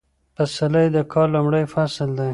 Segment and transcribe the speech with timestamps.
[0.35, 2.29] پسرلی د کال لومړی فصل دی